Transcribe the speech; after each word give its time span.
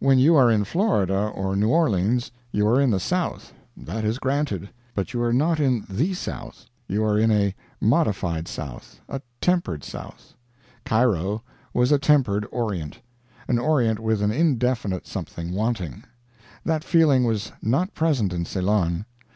When 0.00 0.18
you 0.18 0.34
are 0.34 0.50
in 0.50 0.64
Florida 0.64 1.30
or 1.32 1.54
New 1.54 1.68
Orleans 1.68 2.32
you 2.50 2.66
are 2.66 2.80
in 2.80 2.90
the 2.90 2.98
South 2.98 3.52
that 3.76 4.04
is 4.04 4.18
granted; 4.18 4.68
but 4.96 5.14
you 5.14 5.22
are 5.22 5.32
not 5.32 5.60
in 5.60 5.86
the 5.88 6.12
South; 6.12 6.66
you 6.88 7.04
are 7.04 7.16
in 7.16 7.30
a 7.30 7.54
modified 7.80 8.48
South, 8.48 8.98
a 9.08 9.20
tempered 9.40 9.84
South. 9.84 10.34
Cairo 10.84 11.44
was 11.72 11.92
a 11.92 12.00
tempered 12.00 12.48
Orient 12.50 13.00
an 13.46 13.60
Orient 13.60 14.00
with 14.00 14.22
an 14.22 14.32
indefinite 14.32 15.06
something 15.06 15.52
wanting. 15.52 16.02
That 16.64 16.82
feeling 16.82 17.22
was 17.22 17.52
not 17.62 17.94
present 17.94 18.32
in 18.32 18.46
Ceylon. 18.46 19.04